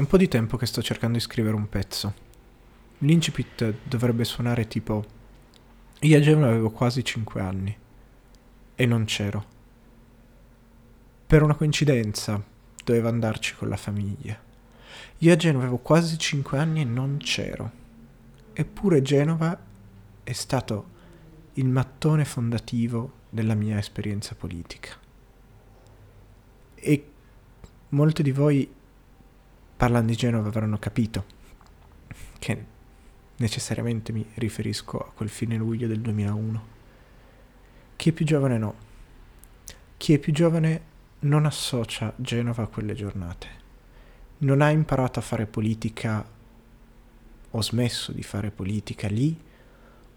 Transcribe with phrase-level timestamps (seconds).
[0.00, 2.14] un po' di tempo che sto cercando di scrivere un pezzo.
[2.98, 5.04] L'incipit dovrebbe suonare tipo...
[6.00, 7.76] Io a Genova avevo quasi 5 anni
[8.74, 9.44] e non c'ero.
[11.26, 12.42] Per una coincidenza
[12.82, 14.38] dovevo andarci con la famiglia.
[15.18, 17.70] Io a Genova avevo quasi 5 anni e non c'ero.
[18.54, 19.58] Eppure Genova
[20.24, 20.88] è stato
[21.54, 24.96] il mattone fondativo della mia esperienza politica.
[26.74, 27.10] E
[27.90, 28.78] molti di voi
[29.80, 31.24] parlando di Genova avranno capito
[32.38, 32.64] che
[33.36, 36.66] necessariamente mi riferisco a quel fine luglio del 2001.
[37.96, 38.74] Chi è più giovane no.
[39.96, 40.82] Chi è più giovane
[41.20, 43.48] non associa Genova a quelle giornate.
[44.38, 46.28] Non ha imparato a fare politica
[47.50, 49.34] o smesso di fare politica lì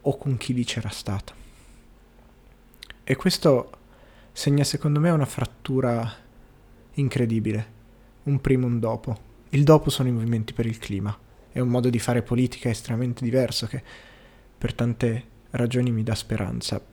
[0.02, 1.34] o con chi lì c'era stato.
[3.06, 3.72] E questo
[4.34, 6.14] segna secondo me una frattura
[6.96, 7.72] incredibile,
[8.24, 9.32] un prima e un dopo.
[9.54, 11.16] Il dopo sono i movimenti per il clima.
[11.52, 13.84] È un modo di fare politica estremamente diverso che
[14.58, 16.84] per tante ragioni mi dà speranza.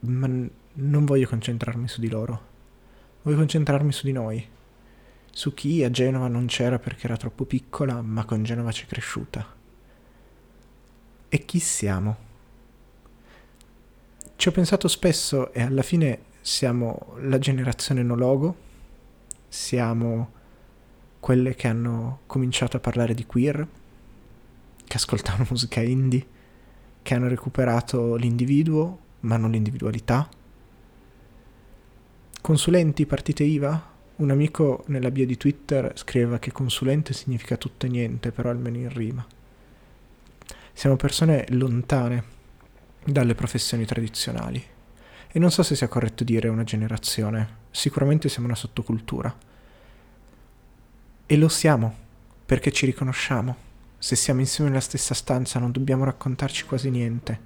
[0.00, 2.46] Ma non voglio concentrarmi su di loro.
[3.22, 4.44] Voglio concentrarmi su di noi.
[5.30, 9.54] Su chi a Genova non c'era perché era troppo piccola, ma con Genova c'è cresciuta.
[11.28, 12.16] E chi siamo?
[14.34, 18.56] Ci ho pensato spesso e alla fine siamo la generazione no logo,
[19.46, 20.32] siamo
[21.20, 23.66] quelle che hanno cominciato a parlare di queer,
[24.84, 26.26] che ascoltavano musica indie,
[27.02, 30.28] che hanno recuperato l'individuo, ma non l'individualità.
[32.40, 33.96] Consulenti, partite IVA?
[34.16, 38.76] Un amico nella bio di Twitter scriveva che consulente significa tutto e niente, però almeno
[38.78, 39.24] in rima.
[40.72, 42.24] Siamo persone lontane
[43.04, 44.62] dalle professioni tradizionali.
[45.30, 49.36] E non so se sia corretto dire una generazione, sicuramente siamo una sottocultura
[51.30, 51.94] e lo siamo,
[52.46, 53.54] perché ci riconosciamo.
[53.98, 57.38] Se siamo insieme nella stessa stanza non dobbiamo raccontarci quasi niente.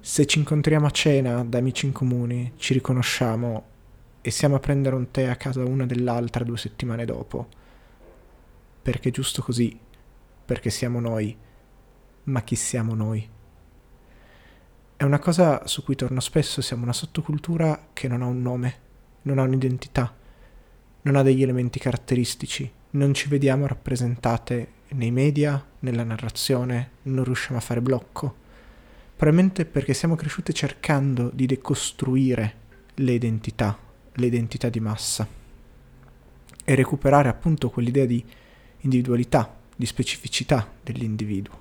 [0.00, 3.66] Se ci incontriamo a cena da amici in comune, ci riconosciamo
[4.20, 7.46] e siamo a prendere un tè a casa una dell'altra due settimane dopo.
[8.82, 9.78] Perché è giusto così,
[10.44, 11.36] perché siamo noi.
[12.24, 13.28] Ma chi siamo noi?
[14.96, 18.74] È una cosa su cui torno spesso, siamo una sottocultura che non ha un nome,
[19.22, 20.16] non ha un'identità
[21.02, 27.58] non ha degli elementi caratteristici, non ci vediamo rappresentate nei media, nella narrazione, non riusciamo
[27.58, 28.40] a fare blocco.
[29.16, 32.54] Probabilmente perché siamo cresciute cercando di decostruire
[32.94, 33.78] le identità,
[34.12, 35.26] le identità di massa
[36.64, 38.24] e recuperare appunto quell'idea di
[38.80, 41.60] individualità, di specificità dell'individuo.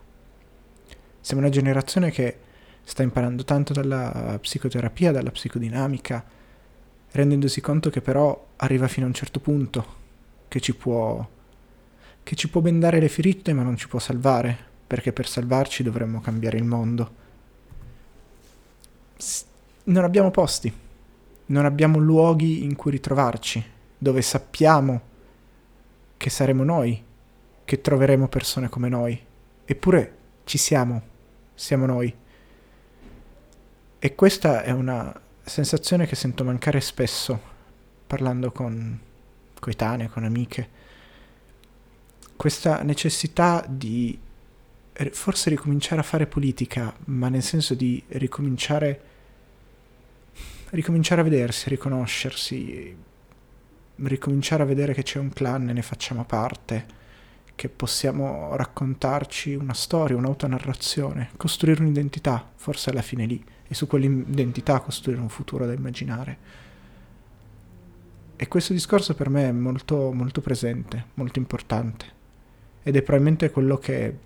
[1.19, 2.37] Siamo una generazione che
[2.83, 6.25] sta imparando tanto dalla psicoterapia, dalla psicodinamica,
[7.11, 9.99] rendendosi conto che però arriva fino a un certo punto,
[10.47, 11.27] che ci può,
[12.23, 14.57] che ci può bendare le ferite ma non ci può salvare,
[14.87, 17.19] perché per salvarci dovremmo cambiare il mondo.
[19.83, 20.73] Non abbiamo posti,
[21.47, 23.63] non abbiamo luoghi in cui ritrovarci,
[23.97, 25.09] dove sappiamo
[26.17, 27.03] che saremo noi,
[27.65, 29.19] che troveremo persone come noi,
[29.65, 31.01] eppure ci siamo,
[31.53, 32.13] siamo noi.
[33.99, 37.39] E questa è una sensazione che sento mancare spesso
[38.07, 38.99] parlando con
[39.59, 40.79] coetanee, con amiche.
[42.35, 44.19] Questa necessità di
[45.11, 49.01] forse ricominciare a fare politica, ma nel senso di ricominciare,
[50.71, 52.97] ricominciare a vedersi, a riconoscersi,
[53.95, 56.99] ricominciare a vedere che c'è un clan e ne facciamo parte,
[57.55, 64.79] che possiamo raccontarci una storia, un'autonarrazione, costruire un'identità, forse alla fine lì e su quell'identità
[64.79, 66.37] costruire un futuro da immaginare.
[68.35, 72.05] E questo discorso per me è molto, molto presente, molto importante.
[72.83, 74.17] Ed è probabilmente quello che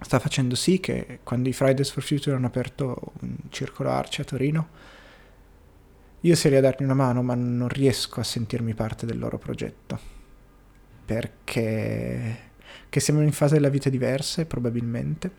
[0.00, 4.24] sta facendo sì che quando i Fridays for Future hanno aperto un circolo Arci a
[4.24, 4.68] Torino,
[6.20, 9.98] io lì a dargli una mano, ma non riesco a sentirmi parte del loro progetto.
[11.04, 12.49] Perché
[12.88, 15.30] che siamo in fase della vita diverse, probabilmente,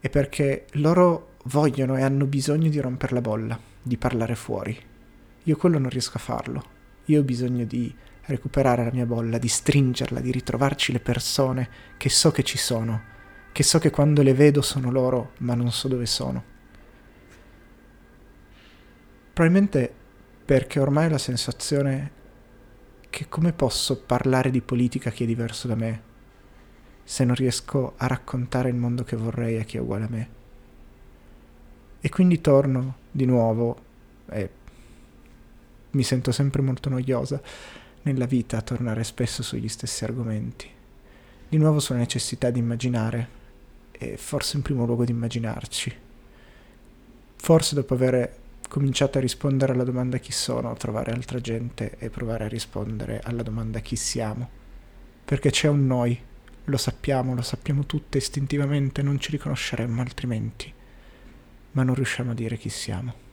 [0.00, 4.78] e perché loro vogliono e hanno bisogno di rompere la bolla, di parlare fuori.
[5.44, 6.78] Io quello non riesco a farlo.
[7.06, 7.94] Io ho bisogno di
[8.24, 13.02] recuperare la mia bolla, di stringerla, di ritrovarci le persone che so che ci sono,
[13.52, 16.44] che so che quando le vedo sono loro, ma non so dove sono.
[19.32, 19.92] Probabilmente
[20.44, 22.18] perché ormai ho la sensazione
[23.08, 26.08] che come posso parlare di politica chi è diverso da me
[27.10, 30.28] se non riesco a raccontare il mondo che vorrei a chi è uguale a me?
[32.00, 33.76] E quindi torno di nuovo
[34.28, 34.50] e
[35.90, 37.42] mi sento sempre molto noiosa
[38.02, 40.70] nella vita a tornare spesso sugli stessi argomenti.
[41.48, 43.28] di nuovo sulla necessità di immaginare
[43.90, 45.92] e forse in primo luogo di immaginarci.
[47.34, 48.36] Forse dopo aver
[48.68, 53.42] cominciato a rispondere alla domanda chi sono, trovare altra gente e provare a rispondere alla
[53.42, 54.48] domanda chi siamo.
[55.24, 56.28] Perché c'è un noi,
[56.64, 60.72] lo sappiamo, lo sappiamo tutte istintivamente, non ci riconosceremmo altrimenti,
[61.72, 63.28] ma non riusciamo a dire chi siamo.